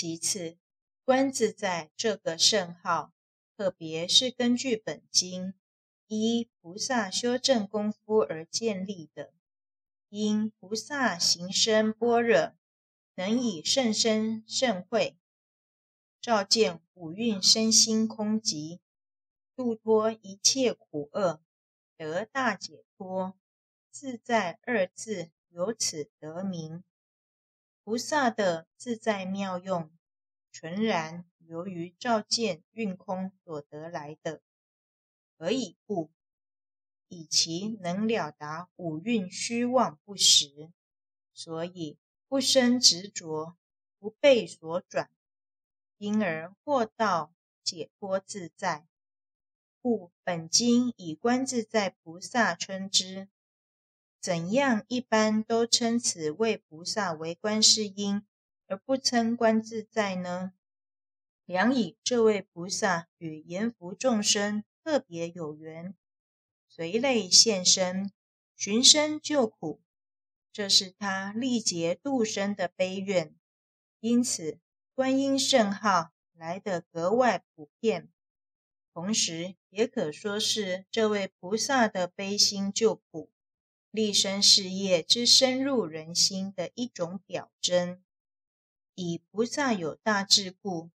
[0.00, 0.56] 其次，
[1.04, 3.12] 观自在这个圣号，
[3.54, 5.52] 特别是根据本经
[6.06, 9.34] 依菩萨修正功夫而建立的。
[10.08, 12.54] 因菩萨行深般若，
[13.14, 15.18] 能以甚深甚慧，
[16.18, 18.78] 照见五蕴身心空寂，
[19.54, 21.42] 度脱一切苦厄，
[21.98, 23.36] 得大解脱。
[23.90, 26.82] 自在二字由此得名。
[27.82, 29.90] 菩萨的自在妙用，
[30.52, 34.42] 纯然由于照见运空所得来的。
[35.36, 36.10] 何以故？
[37.08, 40.70] 以其能了达五蕴虚妄不实，
[41.32, 41.98] 所以
[42.28, 43.56] 不生执着，
[43.98, 45.10] 不被所转，
[45.98, 48.86] 因而获道解脱自在。
[49.82, 53.28] 故本经以观自在菩萨称之。
[54.20, 58.22] 怎样一般都称此位菩萨为观世音，
[58.66, 60.52] 而不称观自在呢？
[61.46, 65.94] 良以这位菩萨与阎浮众生特别有缘，
[66.68, 68.12] 随类现身，
[68.54, 69.80] 寻声救苦，
[70.52, 73.34] 这是他历劫度生的悲愿，
[74.00, 74.58] 因此
[74.94, 78.10] 观音圣号来得格外普遍，
[78.92, 83.30] 同时也可说是这位菩萨的悲心救苦。
[83.90, 88.02] 立身事业之深入人心的一种表征。
[88.94, 90.90] 以菩萨有大智故，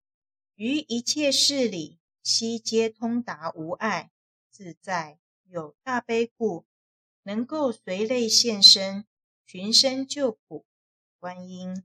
[0.55, 4.11] 于一切事理悉皆通达无碍
[4.51, 6.65] 自在；有大悲故，
[7.23, 9.07] 能够随类现身，
[9.45, 10.65] 寻声救苦。
[11.19, 11.83] 观音。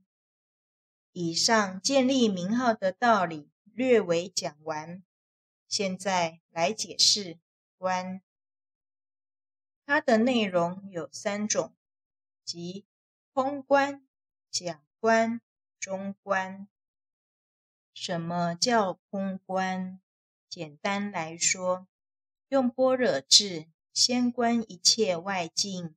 [1.12, 5.02] 以上建立名号的道理略为讲完，
[5.66, 7.38] 现在来解释
[7.78, 8.20] 观。
[9.90, 11.74] 它的内容有三种，
[12.44, 12.86] 即
[13.32, 14.06] 空观、
[14.48, 15.40] 假观、
[15.80, 16.68] 中观。
[17.92, 20.00] 什么叫空观？
[20.48, 21.88] 简单来说，
[22.50, 25.96] 用般若智先观一切外境，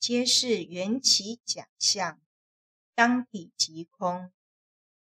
[0.00, 2.18] 皆是缘起假相，
[2.94, 4.32] 当体即空，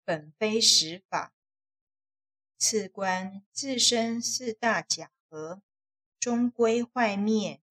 [0.05, 1.33] 本非实法。
[2.59, 5.63] 次观自身四大假合，
[6.21, 7.63] 终归坏灭。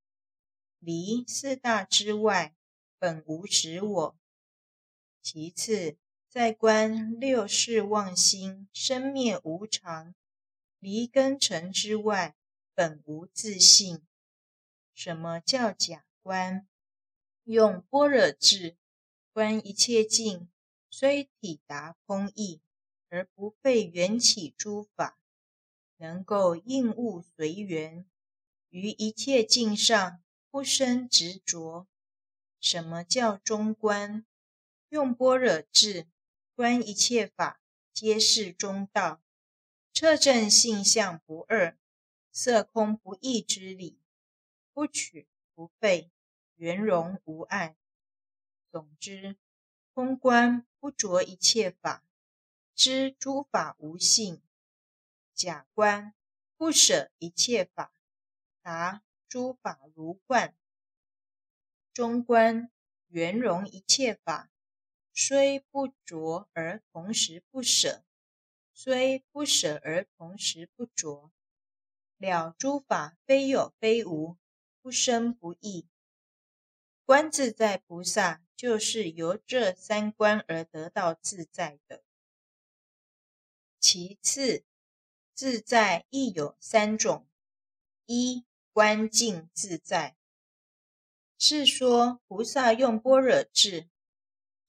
[0.86, 2.54] 离四大之外，
[3.00, 4.16] 本无实我。
[5.20, 5.98] 其次，
[6.30, 10.14] 在观六世妄心生灭无常，
[10.78, 12.36] 离根尘之外，
[12.76, 14.04] 本无自性。
[14.94, 16.68] 什么叫假观？
[17.46, 18.78] 用般若智
[19.34, 20.48] 观一切境，
[20.92, 22.62] 虽体达空义，
[23.10, 25.18] 而不费缘起诸法，
[25.98, 28.06] 能够应物随缘，
[28.70, 30.22] 于一切境上。
[30.56, 31.86] 不生执着。
[32.62, 34.26] 什么叫中观？
[34.88, 36.08] 用般若智
[36.56, 37.60] 观一切法，
[37.92, 39.22] 皆是中道，
[39.92, 41.78] 彻证性相不二，
[42.32, 44.00] 色空不异之理，
[44.72, 46.10] 不取不废，
[46.56, 47.76] 圆融无碍。
[48.72, 49.36] 总之，
[49.94, 52.02] 空观不着一切法，
[52.74, 54.38] 知诸法无性；
[55.34, 56.14] 假观
[56.56, 57.92] 不舍一切法，
[58.62, 59.02] 答。
[59.28, 60.56] 诸法如幻，
[61.94, 62.72] 中观
[63.08, 64.52] 圆融一切法，
[65.14, 68.04] 虽不着而同时不舍，
[68.74, 71.32] 虽不舍而同时不着，
[72.18, 74.38] 了诸法非有非无，
[74.82, 75.88] 不生不异。
[77.04, 82.04] 观自在菩萨就是由这三观而得到自在的。
[83.80, 84.66] 其次，
[85.34, 87.28] 自在亦有三种：
[88.06, 88.46] 一。
[88.76, 90.18] 观境自在，
[91.38, 93.88] 是说菩萨用般若智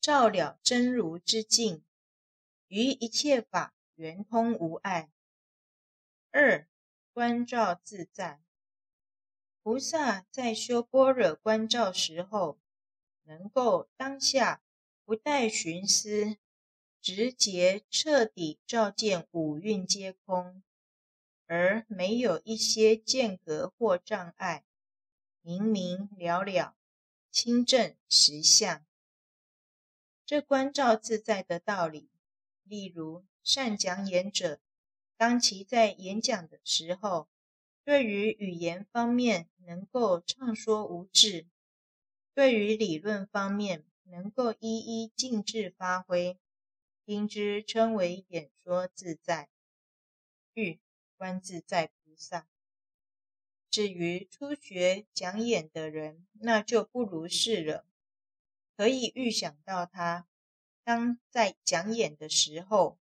[0.00, 1.84] 照了真如之境，
[2.69, 5.11] 于一切法圆通无碍。
[6.31, 6.69] 二
[7.12, 8.41] 观照自在，
[9.65, 12.61] 菩萨在修般若观照时候，
[13.25, 14.62] 能够当下
[15.05, 16.37] 不带寻思，
[17.00, 20.63] 直接彻底照见五蕴皆空。
[21.47, 24.65] 而没有一些间隔或障碍，
[25.43, 26.77] 明明了了，
[27.31, 28.84] 清正实相。
[30.25, 32.10] 这观照自在的道理，
[32.65, 34.60] 例如善讲演者，
[35.16, 37.28] 当其在演讲的时候，
[37.84, 41.47] 对于语言方面能够畅说无滞，
[42.34, 46.37] 对于理论方面能够一一尽致发挥，
[47.04, 49.48] 因之称为演说自在。
[50.54, 50.81] 喻。
[51.16, 52.47] 观自在菩萨。
[53.71, 57.86] 至于初学讲演的人，那就不如是了。
[58.77, 60.27] 可以预想到他
[60.84, 62.98] 当在讲演的时候，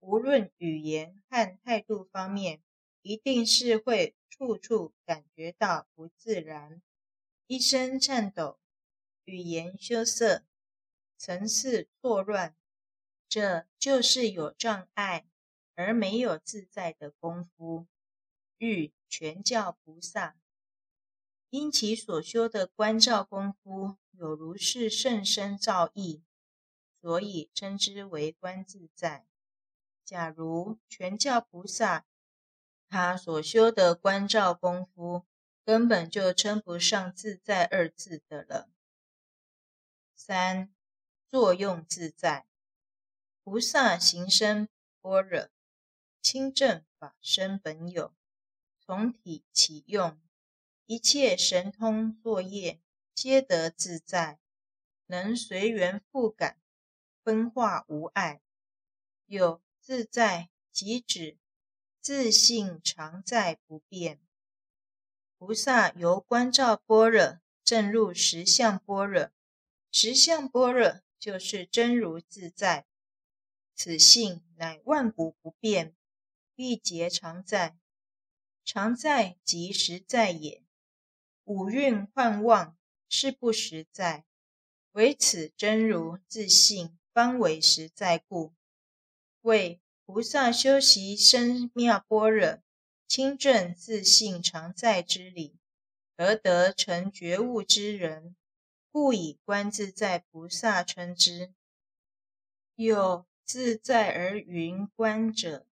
[0.00, 2.62] 无论语言和态度方面，
[3.02, 6.82] 一定是会处处感觉到不自然，
[7.46, 8.58] 一身颤抖，
[9.24, 10.44] 语言羞涩，
[11.16, 12.56] 层次错乱，
[13.28, 15.26] 这就是有障碍
[15.76, 17.86] 而没有自在的功夫。
[18.58, 20.34] 欲全教菩萨，
[21.50, 26.22] 因其所修的观照功夫有如是甚深造诣，
[27.02, 29.26] 所以称之为观自在。
[30.04, 32.06] 假如全教菩萨，
[32.88, 35.26] 他所修的观照功夫
[35.64, 38.70] 根本就称不上自在二字的了。
[40.14, 40.72] 三、
[41.28, 42.46] 作用自在，
[43.44, 44.68] 菩萨行深
[45.02, 45.50] 般若，
[46.28, 48.12] 清净法身本有，
[48.80, 50.20] 从体起用，
[50.86, 52.80] 一切神通作业
[53.14, 54.40] 皆得自在，
[55.06, 56.58] 能随缘复感，
[57.22, 58.40] 分化无碍，
[59.26, 61.38] 有自在即指。
[62.00, 64.20] 自性常在不变，
[65.38, 69.30] 菩萨由观照般若证入实相般若，
[69.92, 72.84] 实相般若就是真如自在，
[73.76, 75.94] 此性乃万古不变，
[76.56, 77.76] 历劫常在，
[78.64, 80.64] 常在即实在也。
[81.44, 82.76] 五蕴幻妄
[83.08, 84.24] 是不实在，
[84.92, 88.52] 唯此真如自性方为实在故，
[89.42, 89.80] 为。
[90.08, 92.62] 菩萨修习深妙般若，
[93.08, 95.58] 清正自性常在之理，
[96.14, 98.36] 而得成觉悟之人，
[98.92, 101.52] 故以观自在菩萨称之。
[102.76, 105.66] 有自在而云观者，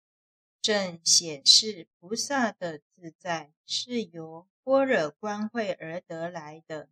[0.65, 6.89] 正显示菩萨的自在是由般若观慧而得来的。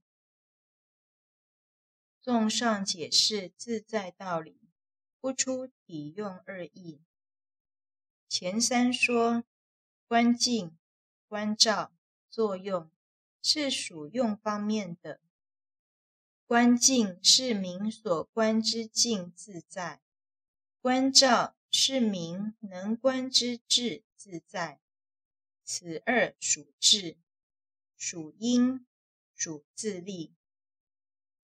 [2.20, 4.60] 综上解释自在道理，
[5.19, 7.00] 不出体用二义。
[8.28, 9.42] 前三说
[10.06, 10.76] 观境、
[11.26, 11.94] 观照、
[12.28, 12.90] 作用
[13.40, 15.19] 是属用方面的。
[16.44, 20.02] 观境是名所观之境自在，
[20.82, 24.80] 观照是名能观之智自在。
[25.64, 27.16] 此二属智，
[27.96, 28.86] 属因，
[29.34, 30.32] 属自利。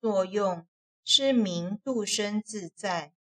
[0.01, 0.69] 作用
[1.03, 3.13] 是名度生自在，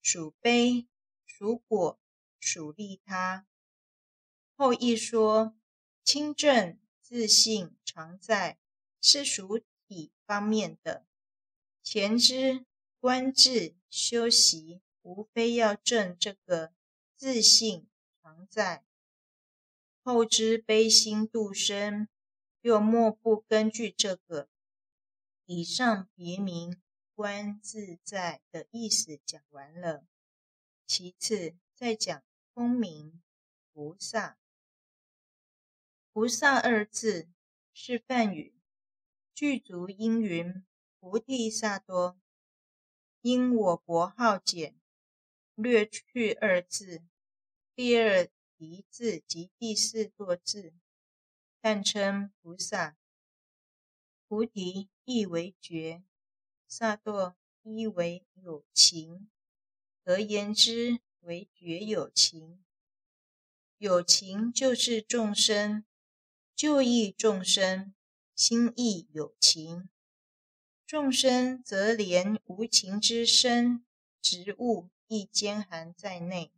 [0.00, 0.86] 属悲，
[1.26, 2.00] 属果。
[2.46, 3.46] 属利他。
[4.54, 5.56] 后一说
[6.04, 8.58] 清正自信常在，
[9.00, 11.06] 是属体方面的。
[11.82, 12.66] 前之
[13.00, 16.72] 观智修习，无非要证这个
[17.14, 17.86] 自性
[18.20, 18.84] 常在。
[20.02, 22.08] 后知悲心度生，
[22.62, 24.48] 又莫不根据这个。
[25.46, 26.82] 以上别名
[27.14, 30.04] 观自在的意思讲完了，
[30.86, 32.22] 其次再讲。
[32.54, 33.20] 空名
[33.72, 34.38] 菩萨，
[36.12, 37.28] 菩萨二字
[37.72, 38.54] 是梵语，
[39.34, 40.64] 具足音云
[41.00, 42.16] 菩提萨多。
[43.22, 44.76] 因我国号简，
[45.54, 47.02] 略去二字，
[47.74, 48.28] 第二
[48.58, 50.72] 提字及第四堕字，
[51.60, 52.96] 但称菩萨。
[54.28, 56.02] 菩提意为觉，
[56.66, 59.30] 萨埵意为有情，
[60.04, 61.00] 何言之。
[61.24, 62.62] 为觉有情，
[63.78, 65.86] 有情就是众生，
[66.54, 67.94] 就义众生，
[68.34, 69.88] 心意有情，
[70.86, 73.86] 众生则连无情之身、
[74.20, 76.52] 植物亦兼含在内，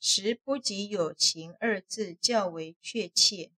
[0.00, 3.52] 实不及有情二字较为确切。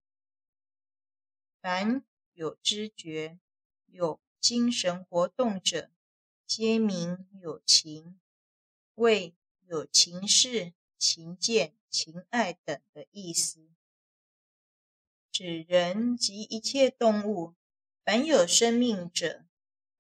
[1.61, 3.39] 凡有知觉、
[3.87, 5.91] 有精神活动者，
[6.47, 8.21] 皆名有情，
[8.97, 9.35] 为。
[9.65, 13.71] 有情事、情见、情爱等的意思，
[15.31, 17.55] 指人及一切动物，
[18.05, 19.47] 凡有生命者，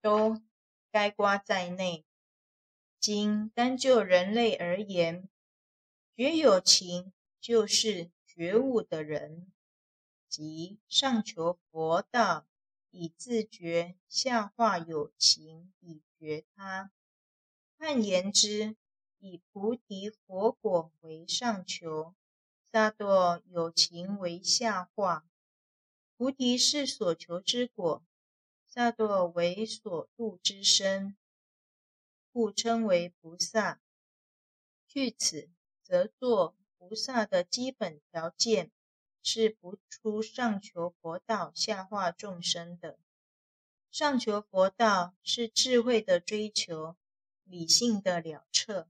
[0.02, 0.42] 都
[0.90, 2.04] 该括在内。
[3.02, 5.28] 今单就人类而言，
[6.14, 9.50] 觉有情就是觉悟的人，
[10.28, 12.46] 即上求佛道，
[12.92, 16.92] 以自觉下化有情以觉他。
[17.76, 18.76] 换言之，
[19.18, 22.14] 以菩提佛果为上求，
[22.70, 25.26] 萨埵有情为下化。
[26.16, 28.04] 菩提是所求之果，
[28.68, 31.16] 萨埵为所度之身，
[32.32, 33.80] 故称为菩萨。
[34.88, 35.50] 据此，
[35.82, 38.70] 则作菩萨的基本条件
[39.22, 42.98] 是不出上求佛道，下化众生的。
[43.90, 46.96] 上求佛道是智慧的追求，
[47.44, 48.88] 理性的了彻。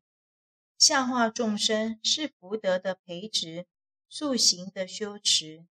[0.78, 3.66] 下化众生是福德的培植，
[4.08, 5.66] 塑形的修持。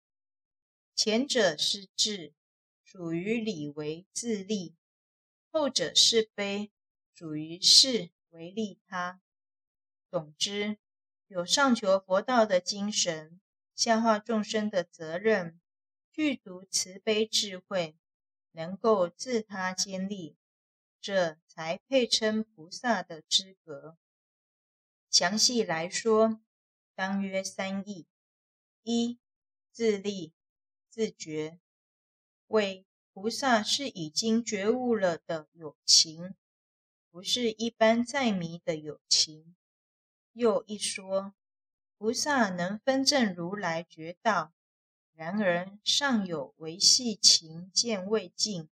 [0.97, 2.35] 前者是智，
[2.83, 4.75] 属于理为自立；
[5.53, 6.73] 后者是悲，
[7.21, 9.21] 属于是为利他。
[10.11, 10.79] 总之，
[11.27, 13.43] 有上求佛道的精神，
[13.75, 15.61] 下化众生的责任，
[16.11, 17.95] 具足慈悲智慧，
[18.53, 20.39] 能够自他兼利，
[20.99, 23.99] 这才配称菩萨的资格。
[25.11, 26.41] 详细来说，
[26.95, 28.07] 当约三义：
[28.83, 29.19] 一、
[29.71, 30.33] 自利
[30.89, 31.61] 自觉，
[32.47, 36.35] 为菩萨是已经觉悟了的有情，
[37.11, 39.55] 不是一般在迷的有情。
[40.33, 41.35] 又一说，
[41.99, 44.53] 菩萨能分证如来觉道，
[45.13, 48.69] 然而尚有微细情见未尽，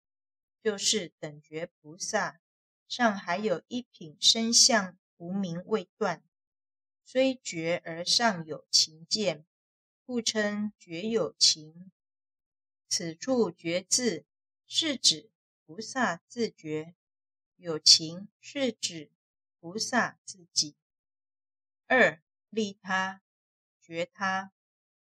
[0.62, 2.41] 就是等觉菩萨，
[2.89, 4.99] 尚还有一品身相。
[5.19, 6.21] 无明未断，
[7.05, 9.47] 虽觉而尚有情见，
[10.05, 11.93] 故称觉有情。
[12.89, 14.25] 此处觉字
[14.67, 15.31] 是指
[15.65, 16.97] 菩萨自觉，
[17.62, 19.09] 有情是指
[19.61, 20.75] 菩萨自己。
[21.87, 23.23] 二利他
[23.81, 24.50] 觉他，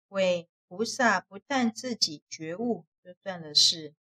[0.09, 3.95] 为菩萨不但自己觉悟就算了事，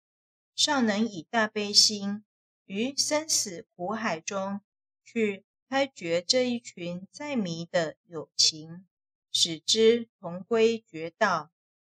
[0.55, 2.23] 尚能以大悲心
[2.67, 4.61] 于生死苦海中
[5.03, 5.45] 去。
[5.67, 8.87] 开觉这一群在迷的有情，
[9.33, 11.51] 使之同归觉道，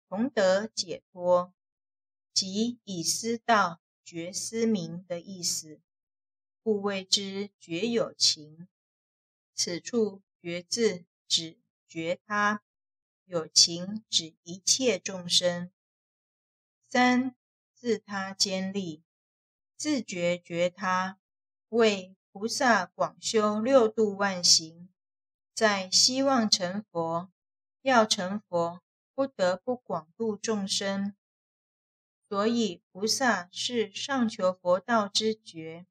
[0.07, 1.51] 同得解脱，
[2.33, 5.79] 即以思道觉思明的意思，
[6.63, 8.67] 故谓之觉有情。
[9.53, 12.63] 此处觉自指觉他，
[13.25, 15.71] 有情指一切众生。
[16.89, 17.35] 三
[17.73, 19.03] 自他兼利，
[19.75, 21.19] 自觉觉他
[21.69, 22.15] 为。
[22.33, 24.87] 菩萨广修六度万行，
[25.53, 27.29] 在希望成佛，
[27.81, 28.81] 要成佛，
[29.13, 31.13] 不得不广度众生。
[32.29, 35.85] 所以菩萨是上求佛道之觉，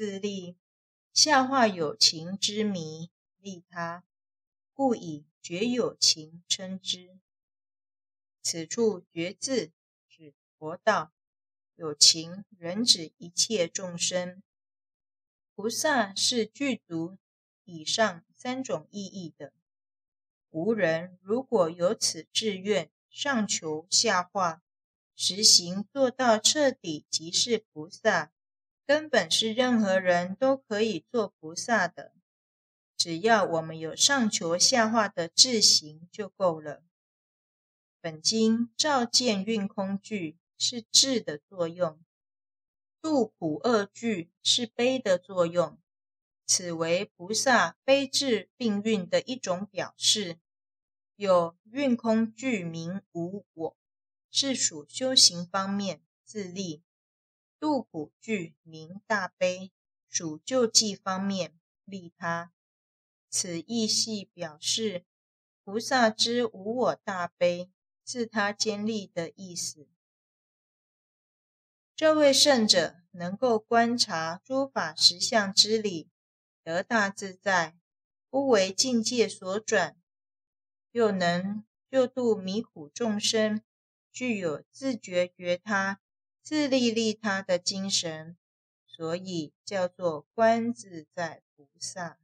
[0.00, 0.56] 自利
[1.12, 4.02] 下化有情之迷，利他，
[4.72, 7.18] 故以觉有情称之。
[8.40, 9.72] 此处觉字
[10.08, 11.12] 指佛道，
[11.74, 14.42] 有情人指一切众生。
[15.54, 17.18] 菩萨是具足
[17.64, 19.52] 以上三种意义的。
[20.48, 24.62] 无人如果有此志愿，上求下化，
[25.14, 28.32] 实行做到彻底，即是菩萨。
[28.90, 32.12] 根本是任何人都可以做菩萨的。
[32.96, 36.82] 只要我们有上求下化的志行就够了。
[38.00, 42.00] 本经照见运空句是智的作用。
[43.00, 45.78] 度苦厄句是悲的作用，
[46.44, 50.40] 此为菩萨悲智并运的一种表示。
[51.14, 53.76] 有运空句名无我，
[54.32, 56.82] 是属修行方面自利；
[57.60, 59.70] 度苦句名大悲，
[60.08, 61.52] 属救济方面
[61.84, 62.52] 利他。
[63.28, 65.04] 此意系表示
[65.62, 67.70] 菩萨之无我大悲、
[68.02, 69.86] 自他兼利的意思。
[71.94, 76.08] 这位圣者能够观察诸法实相之理，
[76.64, 77.76] 得大自在，
[78.30, 79.96] 不为境界所转，
[80.92, 83.62] 又能救度迷苦众生，
[84.10, 86.00] 具有自觉觉他、
[86.50, 88.36] 自利利他的精神，
[88.84, 92.18] 所以叫做观自在菩萨。